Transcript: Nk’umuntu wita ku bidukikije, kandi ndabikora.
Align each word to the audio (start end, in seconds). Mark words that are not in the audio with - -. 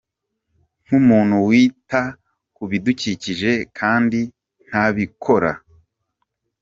Nk’umuntu 0.85 1.35
wita 1.47 2.01
ku 2.55 2.63
bidukikije, 2.69 3.51
kandi 3.77 4.19
ndabikora. 4.67 5.51